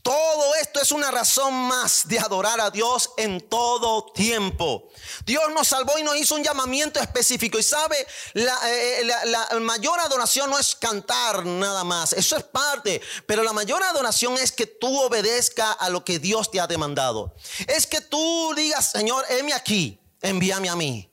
[0.04, 4.89] Todo esto es una razón más de adorar a Dios en todo tiempo.
[5.26, 7.58] Dios nos salvó y nos hizo un llamamiento específico.
[7.58, 7.95] Y sabe,
[8.34, 12.12] la, eh, mayor adoración no es cantar nada más.
[12.12, 13.01] Eso es parte.
[13.26, 17.34] Pero la mayor adoración es que tú obedezcas a lo que Dios te ha demandado.
[17.66, 21.10] Es que tú digas, Señor, heme aquí, envíame a mí.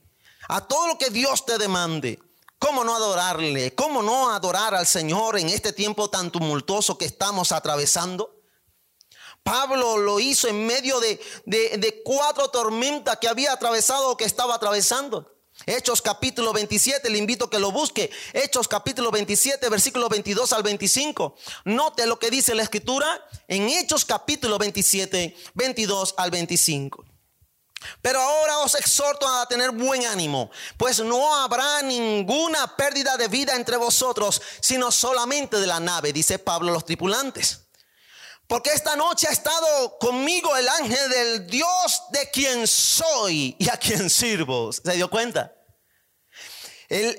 [0.48, 2.18] A todo lo que Dios te demande.
[2.58, 3.72] ¿Cómo no adorarle?
[3.76, 8.39] ¿Cómo no adorar al Señor en este tiempo tan tumultuoso que estamos atravesando?
[9.42, 15.36] Pablo lo hizo en medio de, cuatro tormentas que había atravesado o que estaba atravesando.
[15.66, 18.10] Hechos capítulo 27, le invito a que lo busque.
[18.32, 21.36] Hechos capítulo 27, versículo 22 al 25.
[21.64, 23.06] Note lo que dice la escritura
[23.46, 27.04] en Hechos capítulo 27, 22 al 25.
[28.02, 33.56] Pero ahora os exhorto a tener buen ánimo, pues no habrá ninguna pérdida de vida
[33.56, 37.59] entre vosotros, sino solamente de la nave, dice Pablo los tripulantes.
[38.50, 43.76] Porque esta noche ha estado conmigo el ángel del Dios de quien soy y a
[43.76, 44.72] quien sirvo.
[44.72, 45.54] ¿Se dio cuenta?
[46.88, 47.16] Él,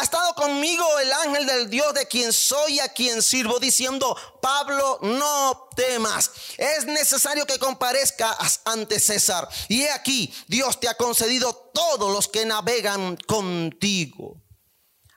[0.00, 4.16] ha estado conmigo el ángel del Dios de quien soy y a quien sirvo, diciendo,
[4.42, 6.32] Pablo, no temas.
[6.58, 9.48] Es necesario que comparezcas ante César.
[9.68, 14.42] Y he aquí, Dios te ha concedido todos los que navegan contigo.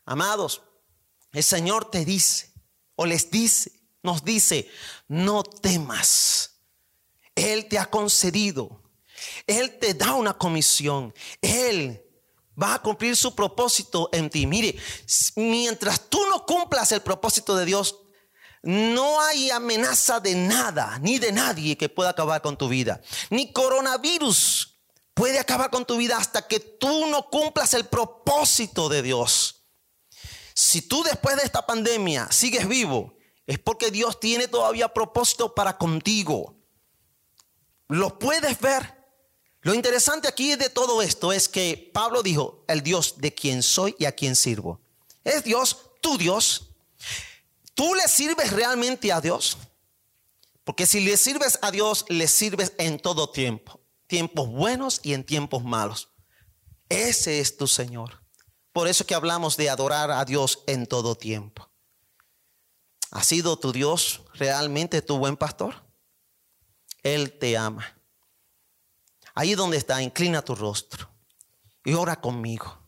[0.05, 0.61] Amados,
[1.31, 2.53] el Señor te dice
[2.95, 3.71] o les dice,
[4.03, 4.69] nos dice,
[5.07, 6.61] no temas.
[7.35, 8.81] Él te ha concedido.
[9.45, 11.13] Él te da una comisión.
[11.41, 12.03] Él
[12.61, 14.47] va a cumplir su propósito en ti.
[14.47, 14.75] Mire,
[15.35, 17.95] mientras tú no cumplas el propósito de Dios,
[18.63, 23.01] no hay amenaza de nada, ni de nadie que pueda acabar con tu vida.
[23.29, 24.79] Ni coronavirus
[25.13, 29.65] puede acabar con tu vida hasta que tú no cumplas el propósito de Dios.
[30.53, 33.16] Si tú después de esta pandemia sigues vivo,
[33.47, 36.53] es porque Dios tiene todavía propósito para contigo.
[37.87, 38.95] Lo puedes ver.
[39.61, 43.95] Lo interesante aquí de todo esto es que Pablo dijo, el Dios de quien soy
[43.97, 44.81] y a quien sirvo.
[45.23, 46.69] Es Dios, tu Dios.
[47.73, 49.57] ¿Tú le sirves realmente a Dios?
[50.63, 53.79] Porque si le sirves a Dios, le sirves en todo tiempo.
[54.07, 56.09] Tiempos buenos y en tiempos malos.
[56.89, 58.21] Ese es tu Señor.
[58.73, 61.69] Por eso que hablamos de adorar a Dios en todo tiempo.
[63.11, 65.75] ¿Ha sido tu Dios realmente tu buen pastor?
[67.03, 67.97] Él te ama.
[69.33, 71.09] Ahí donde está, inclina tu rostro
[71.85, 72.79] y ora conmigo.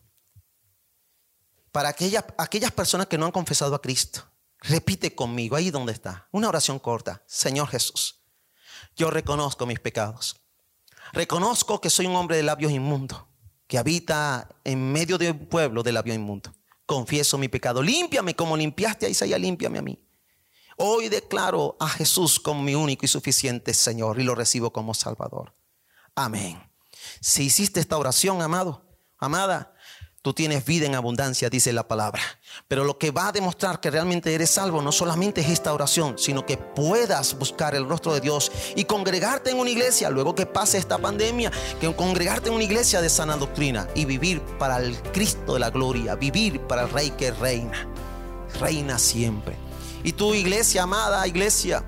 [1.72, 6.28] Para aquellas, aquellas personas que no han confesado a Cristo, repite conmigo, ahí donde está,
[6.32, 7.22] una oración corta.
[7.26, 8.20] Señor Jesús,
[8.96, 10.36] yo reconozco mis pecados.
[11.12, 13.24] Reconozco que soy un hombre de labios inmundos,
[13.66, 16.52] que habita en medio de un pueblo de labios inmundos.
[16.84, 17.82] Confieso mi pecado.
[17.82, 19.98] Límpiame como limpiaste a Isaías, límpiame a mí.
[20.82, 25.52] Hoy declaro a Jesús como mi único y suficiente Señor y lo recibo como Salvador.
[26.14, 26.58] Amén.
[27.20, 28.82] Si hiciste esta oración, amado,
[29.18, 29.74] amada,
[30.22, 32.22] tú tienes vida en abundancia, dice la palabra.
[32.66, 36.16] Pero lo que va a demostrar que realmente eres salvo no solamente es esta oración,
[36.16, 40.46] sino que puedas buscar el rostro de Dios y congregarte en una iglesia luego que
[40.46, 44.96] pase esta pandemia, que congregarte en una iglesia de sana doctrina y vivir para el
[45.12, 47.86] Cristo de la gloria, vivir para el Rey que reina,
[48.58, 49.69] reina siempre.
[50.02, 51.84] Y tu iglesia, amada iglesia,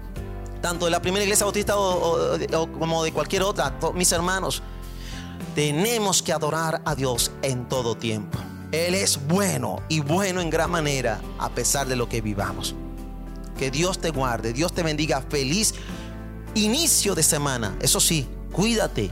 [0.61, 4.63] tanto de la primera iglesia bautista como de cualquier otra, mis hermanos,
[5.55, 8.39] tenemos que adorar a Dios en todo tiempo.
[8.71, 12.75] Él es bueno y bueno en gran manera a pesar de lo que vivamos.
[13.59, 15.21] Que Dios te guarde, Dios te bendiga.
[15.21, 15.75] Feliz
[16.55, 17.77] inicio de semana.
[17.81, 19.11] Eso sí, cuídate.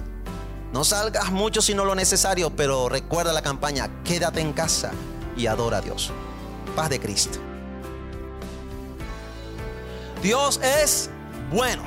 [0.73, 4.93] No salgas mucho si no lo necesario, pero recuerda la campaña, quédate en casa
[5.37, 6.11] y adora a Dios.
[6.75, 7.50] Paz de Cristo.
[10.23, 11.09] Dios es
[11.51, 11.83] bueno.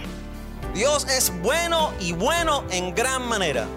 [0.74, 3.68] Dios es bueno y bueno en gran manera.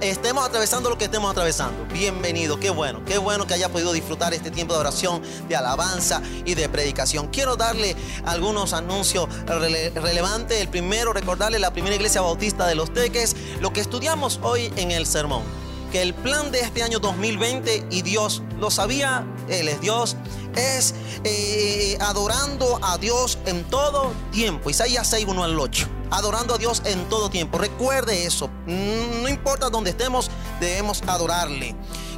[0.00, 1.86] Estemos atravesando lo que estemos atravesando.
[1.92, 6.20] Bienvenido, qué bueno, qué bueno que haya podido disfrutar este tiempo de oración, de alabanza
[6.44, 7.28] y de predicación.
[7.28, 10.60] Quiero darle algunos anuncios relevantes.
[10.60, 14.90] El primero, recordarle la primera iglesia bautista de los Teques, lo que estudiamos hoy en
[14.90, 15.44] el sermón
[15.90, 20.16] que el plan de este año 2020, y Dios lo sabía, Él es Dios,
[20.58, 20.94] es
[21.24, 24.70] eh, adorando a Dios en todo tiempo.
[24.70, 25.88] Isaías 6, 1 al 8.
[26.10, 27.58] Adorando a Dios en todo tiempo.
[27.58, 28.50] Recuerde eso.
[28.66, 30.30] No importa dónde estemos,
[30.60, 31.74] debemos adorarle.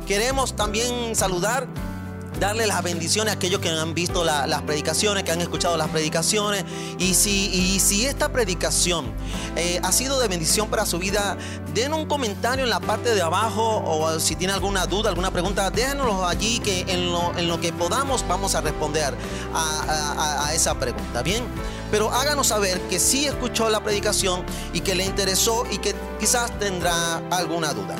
[0.06, 1.68] Queremos también saludar
[2.40, 6.64] darle las bendiciones a aquellos que han visto las predicaciones, que han escuchado las predicaciones.
[6.98, 9.12] Y si, esta predicación
[9.56, 11.36] eh, ha sido de bendición para su vida,
[11.74, 15.70] den un comentario en la parte de abajo o si tiene alguna duda, alguna pregunta,
[15.70, 19.14] déjenoslo allí que en lo, que podamos vamos a responder
[19.54, 21.22] a, a esa pregunta.
[21.22, 21.44] Bien,
[21.90, 26.58] pero háganos saber que sí escuchó la predicación y que le interesó y que quizás
[26.58, 27.96] tendrá alguna duda.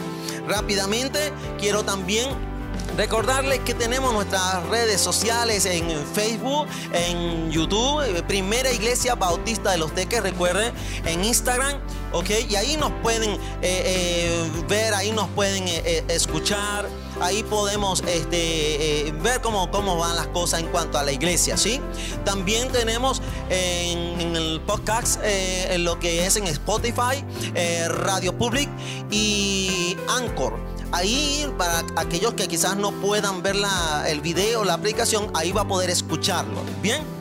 [0.49, 2.51] Rápidamente quiero también
[2.97, 9.78] Recordarles que tenemos nuestras redes sociales en Facebook, en YouTube, eh, Primera Iglesia Bautista de
[9.78, 10.72] los Teques, recuerden,
[11.07, 11.80] en Instagram,
[12.12, 12.30] ¿ok?
[12.49, 15.68] Y ahí nos pueden eh, eh, ver, ahí nos pueden
[16.09, 16.88] escuchar,
[17.20, 21.80] ahí podemos este, ver cómo, cómo van las cosas en cuanto a la iglesia, ¿sí?
[22.24, 27.24] También tenemos en, en el podcast en lo que es en Spotify,
[27.88, 28.68] Radio Public
[29.11, 30.80] y Anchor.
[30.93, 33.57] Ahí, para aquellos que quizás no puedan ver
[34.07, 36.62] el video, la aplicación, ahí va a poder escucharlo.
[36.82, 37.20] Bien.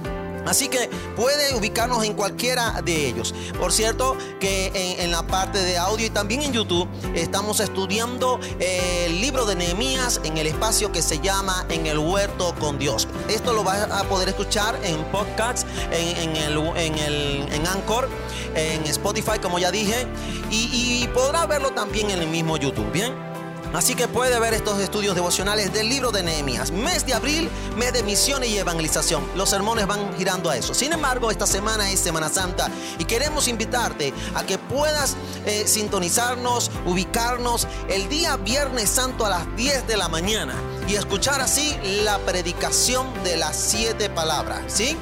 [0.50, 3.36] Así que puede ubicarnos en cualquiera de ellos.
[3.60, 9.22] Por cierto, que en, la parte de audio y también en YouTube estamos estudiando el
[9.22, 13.08] libro de Nehemías en el espacio que se llama En el huerto con Dios.
[13.28, 18.10] Esto lo vas a poder escuchar en podcasts, en, el, en, el, en Anchor,
[18.56, 20.08] en Spotify, como ya dije,
[20.50, 22.92] y, y podrá verlo también en el mismo YouTube.
[22.92, 23.29] Bien.
[23.74, 26.72] Así que puede ver estos estudios devocionales del libro de Nehemías.
[26.72, 29.24] Mes de abril, mes de misiones y evangelización.
[29.36, 30.74] Los sermones van girando a eso.
[30.74, 35.16] Sin embargo, esta semana es Semana Santa y queremos invitarte a que puedas
[35.46, 40.56] eh, sintonizarnos, ubicarnos el día Viernes Santo a las 10 de la mañana
[40.88, 44.62] y escuchar así la predicación de las siete palabras.
[44.68, 44.98] ¿Sí?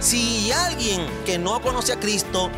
[0.00, 2.50] Si alguien que no conoce a Cristo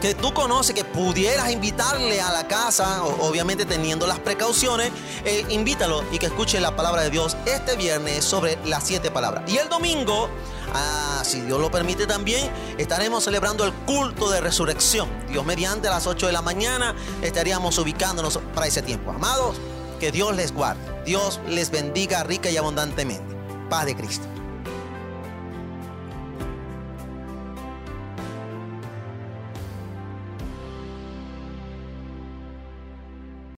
[0.00, 4.90] que tú conoces, que pudieras invitarle a la casa, obviamente teniendo las precauciones,
[5.24, 9.44] eh, invítalo y que escuche la palabra de Dios este viernes sobre las siete palabras.
[9.46, 10.30] Y el domingo,
[10.72, 15.08] ah, si Dios lo permite también, estaremos celebrando el culto de resurrección.
[15.28, 19.10] Dios mediante a las 8 de la mañana estaríamos ubicándonos para ese tiempo.
[19.10, 19.56] Amados,
[19.98, 23.36] que Dios les guarde, Dios les bendiga rica y abundantemente.
[23.68, 24.39] Paz de Cristo.